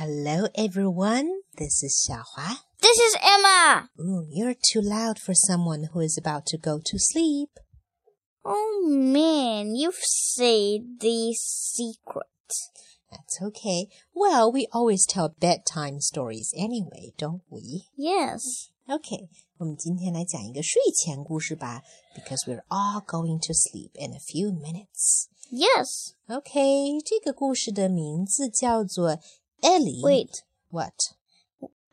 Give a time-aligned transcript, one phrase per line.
[0.00, 1.40] Hello, everyone.
[1.56, 2.58] This is Xiaohua.
[2.80, 3.90] This is Emma.
[3.98, 7.50] Ooh, you're too loud for someone who is about to go to sleep.
[8.44, 12.26] Oh man, you've said the secret.
[13.10, 13.88] That's okay.
[14.14, 17.88] Well, we always tell bedtime stories anyway, don't we?
[17.96, 18.70] Yes.
[18.88, 19.28] Okay,
[19.58, 21.82] 我们今天来讲一个睡前故事吧，
[22.14, 25.26] because we're all going to sleep in a few minutes.
[25.50, 26.12] Yes.
[26.28, 29.18] Okay, 这个故事的名字叫做
[29.63, 30.01] Ellie.
[30.03, 30.43] Wait.
[30.69, 31.13] What?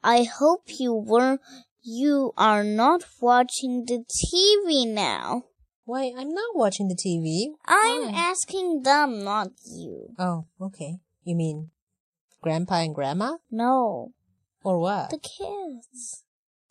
[0.02, 1.38] I hope you were
[1.82, 5.44] you are not watching the TV now.
[5.84, 7.54] Why, I'm not watching the TV.
[7.66, 8.12] I'm Why?
[8.14, 10.10] asking them, not you.
[10.18, 10.98] Oh, okay.
[11.24, 11.70] You mean
[12.42, 13.38] grandpa and grandma?
[13.50, 14.12] No,
[14.62, 15.10] Or what?
[15.10, 16.22] the kids.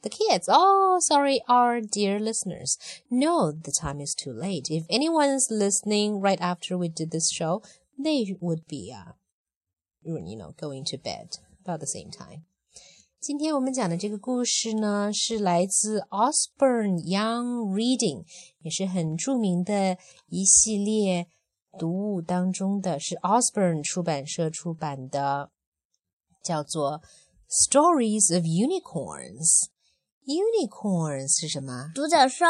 [0.01, 0.47] The kids.
[0.49, 2.77] Oh, sorry, our dear listeners.
[3.09, 4.67] No, the time is too late.
[4.69, 7.61] If anyone's listening right after we did this show,
[7.97, 9.11] they would be, uh,
[10.03, 12.43] you know going to bed about the same time。
[13.19, 18.23] 今天我们讲的这个故事呢，是来自 Usborne Young Reading，
[18.61, 19.97] 也是很著名的
[20.27, 21.27] 一系列
[21.77, 25.51] 读物当中的，是 Usborne 出版社出版的，
[26.41, 27.01] 叫做
[27.49, 29.65] 《Stories of Unicorns》。
[30.25, 31.91] Unicorns 是什么？
[31.93, 32.45] 独角兽。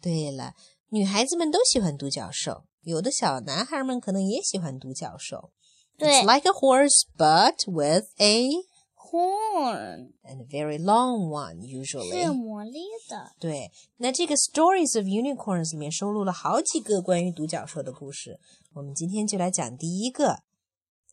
[0.00, 0.54] 对了，
[0.88, 5.52] 女孩子们都喜欢独角兽，有的小男孩们可能也喜欢独角兽。
[5.97, 8.49] 对 It's like a horse, but with a
[8.95, 12.09] horn and a very long one usually.
[12.09, 13.31] 是有魔力的。
[13.39, 18.39] 对，那这个 Stories of Unicorns 里面收录了好几个关于独角兽的故事。
[18.73, 20.39] 我们今天就来讲第一个。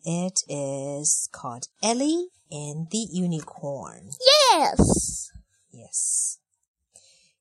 [0.03, 4.13] It is called Ellie and the Unicorn.
[4.51, 5.31] Yes.
[5.71, 6.39] Yes.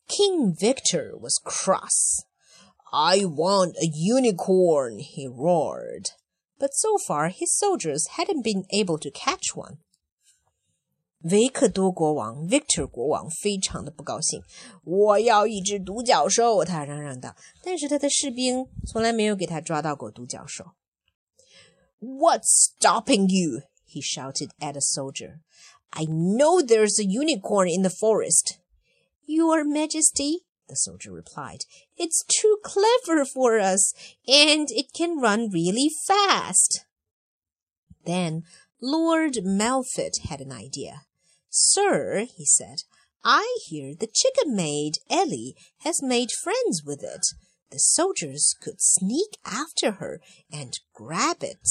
[0.08, 2.26] King Victor was cross.
[2.92, 6.10] I want a unicorn, he roared.
[6.58, 9.78] But so far his soldiers hadn't been able to catch one.
[11.24, 14.42] 维克多国王 Victor 国王非常的不高兴，
[14.84, 17.36] 我要一只独角兽，他嚷嚷道。
[17.62, 20.72] 但是他的士兵从来没有给他抓到过独角兽。
[22.00, 23.64] What's stopping you?
[23.86, 25.40] He shouted at a soldier.
[25.90, 28.58] I know there's a unicorn in the forest.
[29.26, 31.65] Your Majesty, the soldier replied,
[31.97, 33.93] it's too clever for us,
[34.27, 36.85] and it can run really fast.
[38.05, 38.43] Then
[38.81, 41.03] Lord Melfit had an idea.
[41.49, 42.83] Sir, he said,
[43.25, 47.27] I hear the chicken maid Ellie has made friends with it.
[47.71, 50.21] The soldiers could sneak after her
[50.53, 51.67] and grab it.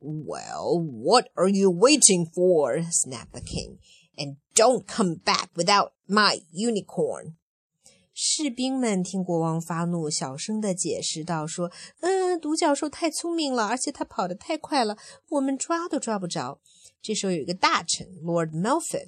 [0.00, 2.82] Well, what are you waiting for?
[2.90, 3.78] snapped the king.
[4.16, 7.36] And don't come back without my unicorn.
[8.20, 11.70] 士兵们听国王发怒，小声的解释道：“说，
[12.00, 14.98] 嗯，独角兽太聪明了，而且它跑得太快了，
[15.28, 16.60] 我们抓都抓不着。”
[17.00, 19.06] 这时候有一个大臣 Lord Melfit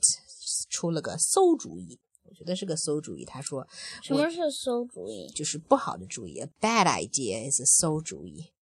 [0.69, 3.25] 出了个馊主意，我觉得是个馊主意。
[3.25, 3.67] 他说
[4.01, 5.29] ：“什么是馊主意？
[5.35, 8.53] 就是不好的主意，a bad idea is a 馊主意。”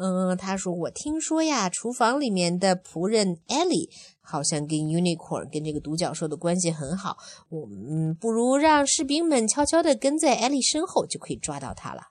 [0.00, 7.18] 嗯，他说：“我听说呀，厨房里面的仆人 Ellie 好像跟 unicorn 跟这个独角兽的关系很好。
[7.48, 12.02] 我们不如让士兵们悄悄地跟在 Ellie 身后，就可以抓到他了。”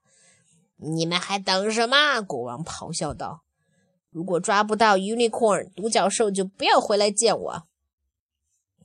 [0.76, 2.22] 你们还等什么？
[2.22, 3.44] 国王咆哮道
[4.12, 7.64] ：“如果抓不到 unicorn 独角兽，就不要回来见我。”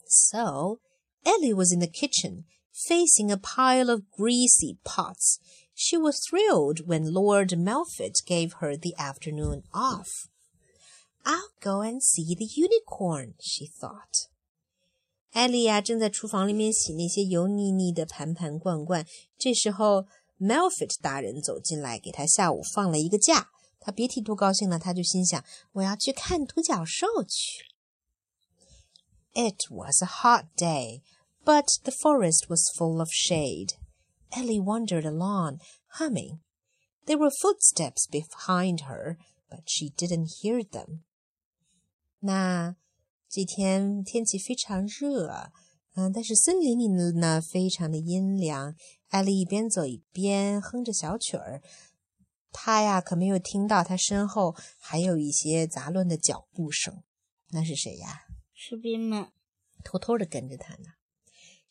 [0.06, 0.78] So
[1.24, 5.38] Ellie was in the kitchen, facing a pile of greasy pots.
[5.75, 10.27] She was thrilled when Lord Melfit gave her the afternoon off.
[11.23, 14.27] I'll go and see the unicorn, she thought.
[15.31, 19.05] 艾丽呀，正在厨房里面洗那些油腻腻的盘盘罐罐。
[19.37, 20.07] 这时候，
[20.39, 23.49] Melfit 大人走进来，给他下午放了一个假。
[23.79, 27.65] 他别提多高兴了，他就心想：我要去看独角兽去。
[29.33, 31.01] It was a hot day,
[31.45, 33.75] but the forest was full of shade.
[34.31, 35.59] Ellie wandered along,
[35.97, 36.39] humming.
[37.05, 39.17] There were footsteps behind her,
[39.49, 41.03] but she didn't hear them.
[42.19, 42.75] 那
[43.29, 45.51] 这天天气非常热，
[45.95, 46.87] 嗯，但是森林里
[47.19, 48.75] 呢非常的阴凉。
[49.09, 51.61] 艾丽一边走一边哼着小曲儿，
[52.51, 57.03] 她呀可没有听到她身后还有一些杂乱的脚步声。
[57.51, 58.23] 那是谁呀？
[58.53, 59.31] 士兵们
[59.83, 60.95] 偷偷的跟着她呢。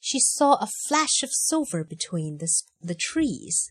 [0.00, 2.48] she saw a flash of silver between the,
[2.81, 3.70] the trees.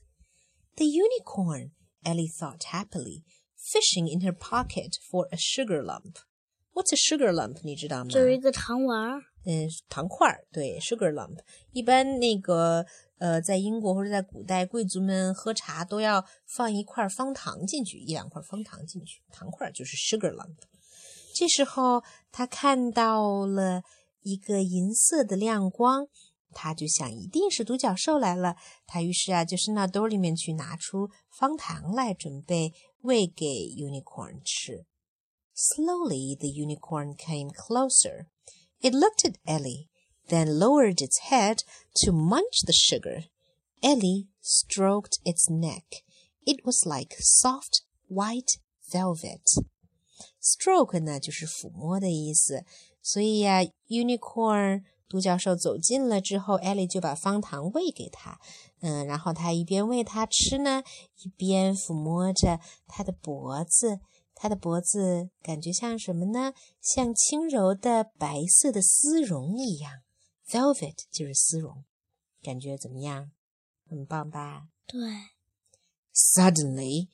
[0.78, 1.72] The unicorn,
[2.04, 3.24] Ellie thought happily,
[3.58, 6.20] fishing in her pocket for a sugar lump.
[6.74, 7.60] What's a sugar lump？
[7.64, 8.10] 你知道吗？
[8.10, 9.22] 就是一个糖丸儿。
[9.46, 11.38] 嗯，糖块儿，对，sugar lump。
[11.72, 12.86] 一般那个
[13.20, 20.58] 呃，在英国或者在古代，贵族们喝茶都要放一块方糖进去，一两块方糖进去，糖块儿就是 sugar lump。
[21.34, 23.84] 这时候，他看到了
[24.22, 26.08] 一个银色的亮光，
[26.52, 28.56] 他就想一定是独角兽来了。
[28.88, 34.86] 他于是啊，就伸到兜里面去拿出方糖来，准备喂给 unicorn 吃。
[35.54, 38.28] Slowly, the unicorn came closer.
[38.82, 39.88] It looked at Ellie,
[40.28, 41.60] then lowered its head
[42.04, 43.26] to munch the sugar.
[43.82, 46.04] Ellie stroked its neck.
[46.46, 48.60] It was like soft white
[48.92, 49.44] velvet.
[50.42, 52.66] Stroke 呢就是抚摸的意思，
[53.03, 58.41] 所以呀、啊、，unicorn 独角兽走近了之后，艾莉就把方糖喂给他，
[58.81, 60.83] 嗯，然后他一边喂它吃呢，
[61.23, 64.01] 一边抚摸着它的脖子。
[64.43, 66.55] 它的脖子感觉像什么呢？
[66.81, 70.01] 像轻柔的白色的丝绒一样
[70.49, 71.85] ，velvet 就是丝绒，
[72.43, 73.33] 感觉怎么样？
[73.87, 74.69] 很棒吧？
[74.87, 74.99] 对。
[76.15, 77.09] Suddenly,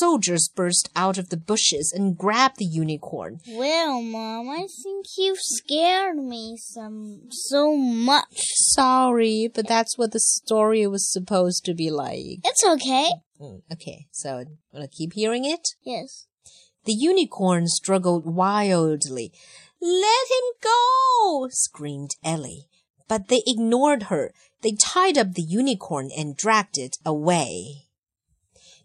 [0.00, 3.40] soldiers burst out of the bushes and grabbed the unicorn.
[3.46, 8.24] Well, Mom, I think you scared me some so much.
[8.74, 12.40] Sorry, but that's what the story was supposed to be like.
[12.42, 13.10] It's okay.
[13.40, 15.68] Mm, okay, so wanna keep hearing it?
[15.82, 16.26] Yes.
[16.86, 19.32] The unicorn struggled wildly.
[19.82, 21.48] Let him go!
[21.50, 22.66] screamed Ellie.
[23.06, 24.32] But they ignored her.
[24.62, 27.88] They tied up the unicorn and dragged it away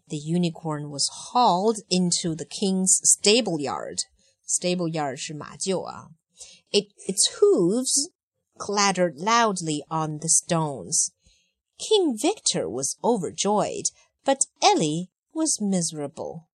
[0.07, 3.99] The unicorn was hauled into the king's stable yard.
[4.45, 6.09] Stable yard 是马厩啊.
[6.71, 8.09] It, its hooves
[8.57, 11.11] clattered loudly on the stones.
[11.77, 13.85] King Victor was overjoyed,
[14.23, 16.47] but Ellie was miserable.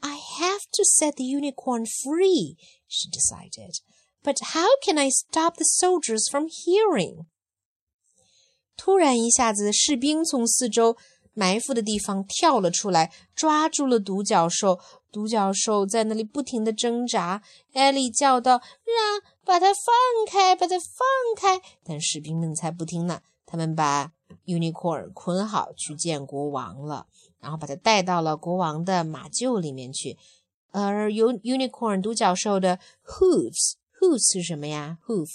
[0.00, 2.56] I have to set the unicorn free,
[2.88, 3.80] she decided.
[4.22, 7.26] But how can I stop the soldiers from hearing?
[8.76, 10.96] 突然一下子，士兵从四周
[11.37, 14.79] 埋伏的地方跳了出来，抓住了独角兽。
[15.11, 17.43] 独角兽在那里不停地挣扎。
[17.73, 18.53] 艾莉叫道
[18.83, 19.83] ：“让把它放
[20.27, 21.05] 开，把它放
[21.35, 23.21] 开！”但士兵们才不听呢。
[23.45, 24.11] 他们把
[24.45, 27.05] unicorn 捆好去见国王了，
[27.39, 30.17] 然后把它带到了国王的马厩里面去。
[30.71, 35.29] 而有 unicorn 独角兽的 hooves，hooves 是什么呀？hoof，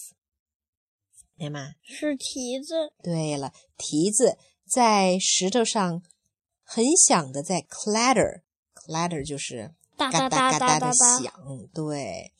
[1.39, 1.75] 对吗？
[1.81, 2.93] 是蹄子。
[3.03, 4.37] 对了，蹄子
[4.73, 6.03] 在石头上
[6.63, 10.95] 很响的在 clatter，clatter 就是哒嘎哒嘎哒的。
[10.95, 11.31] 响。
[11.75, 12.33] 对，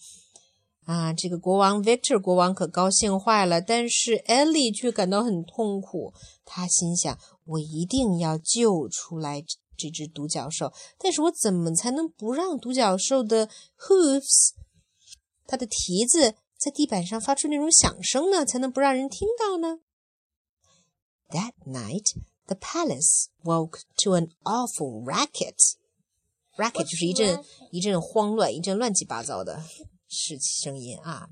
[0.87, 6.15] 啊，这个国王 Victor 国王可高兴坏了，但是 Ellie 却感到很痛苦。
[6.47, 9.45] 他心想：我一定要救出来
[9.77, 14.53] 这只独角兽，但是我怎么才能不让独角兽的 hooves，
[15.47, 18.47] 它的蹄子在地板上发出那种响声呢？
[18.47, 19.81] 才能不让人听到呢
[21.32, 22.14] ？That night,
[22.48, 25.76] the palace woke to an awful racket.
[26.58, 27.46] Racket 就是一阵 racket?
[27.72, 29.64] 一阵慌乱，一阵乱七八糟的
[30.08, 31.30] 事声音啊。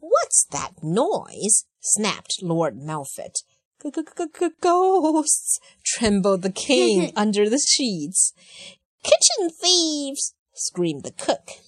[0.00, 1.64] What's that noise?
[1.80, 3.42] snapped Lord Melfett.
[3.80, 5.58] G -g -g -g Ghosts!
[5.82, 8.32] trembled the king under the sheets.
[9.02, 10.34] Kitchen thieves!
[10.54, 11.60] screamed the cook.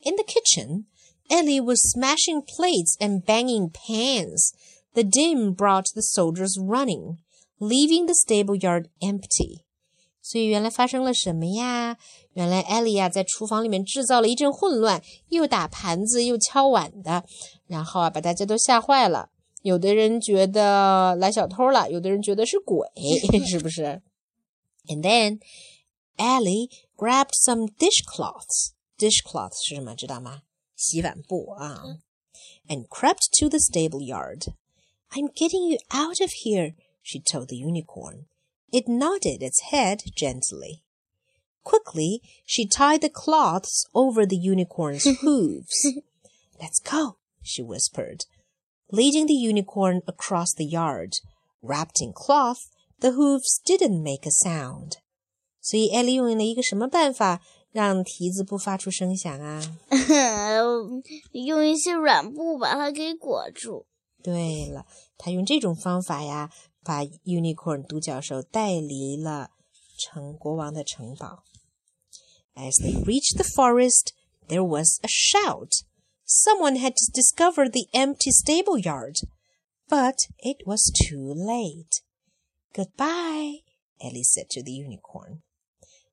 [0.00, 0.86] In the kitchen,
[1.28, 4.52] Ellie was smashing plates and banging pans.
[4.98, 7.18] The din brought the soldiers running,
[7.58, 9.64] leaving the stable yard empty.
[10.22, 11.98] 所以原来发生了什么呀？
[12.32, 17.24] 原来艾莉亚在厨房里面制造了一阵混乱，又打盘子又敲碗的，
[17.66, 19.30] 然后啊把大家都吓坏了。
[19.62, 22.88] 有的人觉得来小偷了，有的人觉得是鬼，
[23.46, 24.00] 是不是？
[24.86, 25.40] And then
[26.16, 28.72] Ellie grabbed some dishcloths.
[28.96, 29.94] Dishcloths 是什么？
[29.94, 30.42] 知道吗？
[30.76, 31.82] 洗碗布啊。
[32.68, 34.54] And crept to the stable yard.
[35.16, 38.26] I'm getting you out of here, she told the unicorn.
[38.72, 40.82] It nodded its head gently.
[41.62, 45.86] Quickly, she tied the cloths over the unicorn's hooves.
[46.60, 48.26] Let's go, she whispered,
[48.90, 51.14] leading the unicorn across the yard.
[51.62, 52.68] Wrapped in cloth,
[53.00, 54.98] the hooves didn't make a sound.
[55.60, 57.40] 所以艾莉用了一个什么办法
[57.72, 59.62] 让蹄子不发出声响啊？
[61.32, 63.86] 用一些软布把它给裹住。
[64.28, 64.86] 对了，
[65.18, 66.50] 他用这种方法呀，
[66.82, 69.50] 把 unicorn 独角兽带离了
[69.98, 71.44] 城国王的城堡。
[72.54, 74.12] As they reached the forest,
[74.48, 75.84] there was a shout.
[76.24, 79.16] Someone had discovered the empty stable yard,
[79.88, 82.02] but it was too late.
[82.72, 83.62] Goodbye,
[84.00, 85.42] Ellie said to the unicorn.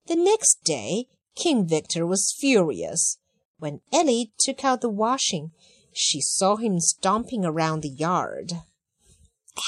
[0.07, 3.17] The next day, King Victor was furious.
[3.57, 5.51] When Ellie took out the washing,
[5.96, 8.52] she saw him stomping around the yard.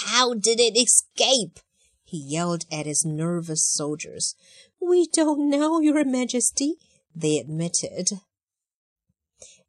[0.07, 1.59] How did it escape?
[2.05, 4.35] He yelled at his nervous soldiers.
[4.81, 6.75] We don't know, Your Majesty,
[7.15, 8.21] they admitted.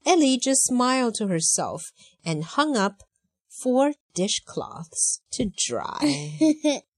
[0.06, 1.92] Ellie just smiled to herself
[2.26, 3.04] and hung up
[3.48, 6.38] four dishcloths to dry.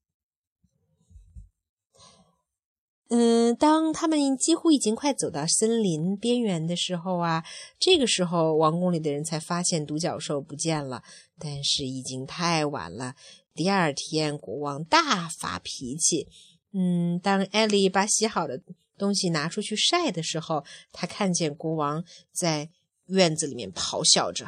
[3.14, 7.44] 嗯，当他们几乎已经快走到森林边缘的时候啊，
[7.78, 11.04] 这个时候王宫里的人才发现独角兽不见了，
[11.38, 13.16] 但是已经太晚了。
[13.54, 16.30] 第二天，国王大发脾气。
[16.72, 18.62] 嗯，当艾丽把洗好的
[18.98, 20.64] 东西拿出去晒的时候，
[20.94, 22.70] 他看见国王在
[23.08, 24.48] 院子里面咆哮着。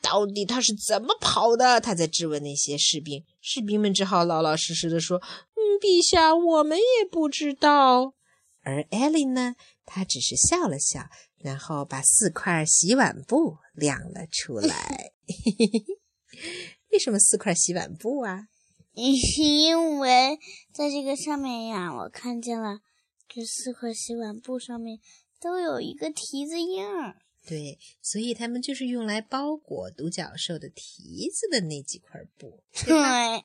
[0.00, 1.80] 到底他是怎么跑的？
[1.80, 3.24] 他在质问那些士兵。
[3.40, 8.14] 士兵们只好老老实实的说：“嗯，陛下，我们也不知道。”
[8.62, 15.12] 而艾莉呢，她只是笑了笑，然后把四块洗碗布亮了出来。
[16.92, 18.48] 为什么四块洗碗布啊？
[18.92, 20.38] 因为
[20.74, 22.80] 在这个上面呀，我看见了
[23.28, 24.98] 这四块洗碗布上面
[25.40, 27.16] 都有一个蹄子印儿。
[27.46, 32.62] 对，所以他们就是用来包裹独角兽的蹄子的那几块布。
[32.84, 33.44] 对。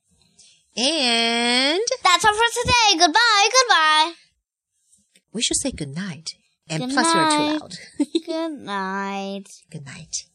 [0.78, 3.00] And that's all for today.
[3.00, 3.50] Goodbye.
[3.52, 4.12] Goodbye.
[5.32, 6.32] We should say good night.
[6.70, 7.74] And Good plus, you're too loud.
[8.26, 9.48] good night.
[9.72, 10.26] good night.